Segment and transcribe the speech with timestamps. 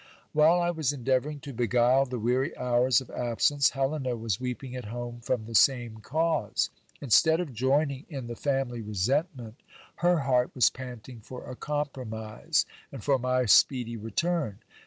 [0.33, 4.85] While I was endeavouring to beguile the weary hours of absence, Helena was weeping at
[4.85, 6.71] home from the same cause.
[7.01, 9.61] Instead of joining in the family resentment,
[9.97, 14.57] her heart was panting for a compromise, and for my speedy return.